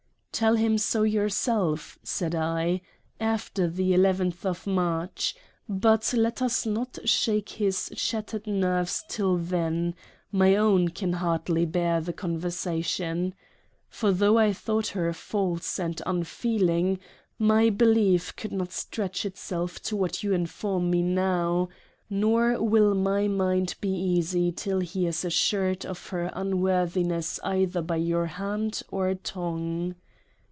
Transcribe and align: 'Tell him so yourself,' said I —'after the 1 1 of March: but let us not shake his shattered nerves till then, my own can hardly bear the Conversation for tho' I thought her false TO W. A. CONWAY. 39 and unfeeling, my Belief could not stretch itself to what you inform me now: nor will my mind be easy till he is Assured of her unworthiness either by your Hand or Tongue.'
'Tell 0.41 0.55
him 0.55 0.79
so 0.79 1.03
yourself,' 1.03 1.99
said 2.01 2.33
I 2.33 2.81
—'after 3.19 3.67
the 3.67 3.91
1 3.95 4.15
1 4.17 4.33
of 4.45 4.65
March: 4.65 5.35
but 5.69 6.13
let 6.13 6.41
us 6.41 6.65
not 6.65 6.97
shake 7.05 7.49
his 7.49 7.91
shattered 7.93 8.47
nerves 8.47 9.03
till 9.07 9.37
then, 9.37 9.93
my 10.31 10.55
own 10.55 10.87
can 10.87 11.13
hardly 11.13 11.65
bear 11.67 12.01
the 12.01 12.13
Conversation 12.13 13.35
for 13.87 14.11
tho' 14.11 14.39
I 14.39 14.51
thought 14.51 14.87
her 14.97 15.13
false 15.13 15.75
TO 15.75 15.81
W. 15.83 15.91
A. 15.91 15.91
CONWAY. 15.91 15.91
39 15.91 15.91
and 15.91 16.01
unfeeling, 16.07 16.99
my 17.37 17.69
Belief 17.69 18.35
could 18.35 18.53
not 18.53 18.71
stretch 18.71 19.25
itself 19.27 19.79
to 19.83 19.95
what 19.95 20.23
you 20.23 20.33
inform 20.33 20.89
me 20.89 21.03
now: 21.03 21.69
nor 22.09 22.59
will 22.63 22.95
my 22.95 23.27
mind 23.27 23.75
be 23.79 23.91
easy 23.91 24.51
till 24.51 24.79
he 24.79 25.05
is 25.05 25.23
Assured 25.23 25.85
of 25.85 26.07
her 26.07 26.31
unworthiness 26.33 27.39
either 27.43 27.83
by 27.83 27.97
your 27.97 28.25
Hand 28.25 28.81
or 28.89 29.13
Tongue.' 29.13 29.93